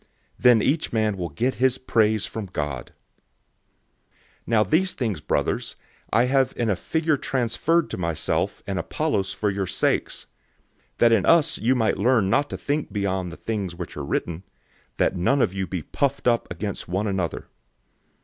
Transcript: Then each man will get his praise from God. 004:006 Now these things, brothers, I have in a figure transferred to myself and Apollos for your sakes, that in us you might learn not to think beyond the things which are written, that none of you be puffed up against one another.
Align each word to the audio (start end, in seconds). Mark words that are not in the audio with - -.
Then 0.39 0.63
each 0.63 0.91
man 0.91 1.15
will 1.15 1.29
get 1.29 1.53
his 1.61 1.77
praise 1.77 2.25
from 2.25 2.47
God. 2.47 2.91
004:006 4.47 4.47
Now 4.47 4.63
these 4.63 4.95
things, 4.95 5.21
brothers, 5.21 5.75
I 6.11 6.23
have 6.23 6.55
in 6.57 6.71
a 6.71 6.75
figure 6.75 7.17
transferred 7.17 7.87
to 7.91 7.97
myself 7.97 8.63
and 8.65 8.79
Apollos 8.79 9.31
for 9.31 9.51
your 9.51 9.67
sakes, 9.67 10.25
that 10.97 11.11
in 11.11 11.23
us 11.27 11.59
you 11.59 11.75
might 11.75 11.97
learn 11.99 12.31
not 12.31 12.49
to 12.49 12.57
think 12.57 12.91
beyond 12.91 13.31
the 13.31 13.37
things 13.37 13.75
which 13.75 13.95
are 13.95 14.03
written, 14.03 14.41
that 14.97 15.15
none 15.15 15.39
of 15.39 15.53
you 15.53 15.67
be 15.67 15.83
puffed 15.83 16.27
up 16.27 16.47
against 16.49 16.87
one 16.87 17.05
another. 17.05 17.45